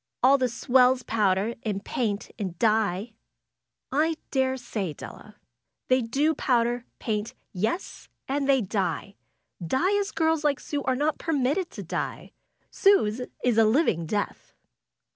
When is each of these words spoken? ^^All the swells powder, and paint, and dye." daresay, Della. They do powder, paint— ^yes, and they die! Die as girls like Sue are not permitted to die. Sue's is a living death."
^^All 0.23 0.39
the 0.39 0.49
swells 0.49 1.03
powder, 1.03 1.53
and 1.61 1.85
paint, 1.85 2.31
and 2.39 2.57
dye." 2.57 3.13
daresay, 4.31 4.93
Della. 4.93 5.35
They 5.89 6.01
do 6.01 6.33
powder, 6.33 6.85
paint— 6.97 7.35
^yes, 7.55 8.07
and 8.27 8.49
they 8.49 8.61
die! 8.61 9.13
Die 9.63 9.99
as 9.99 10.09
girls 10.09 10.43
like 10.43 10.59
Sue 10.59 10.81
are 10.85 10.95
not 10.95 11.19
permitted 11.19 11.69
to 11.69 11.83
die. 11.83 12.31
Sue's 12.71 13.21
is 13.43 13.59
a 13.59 13.63
living 13.63 14.07
death." 14.07 14.55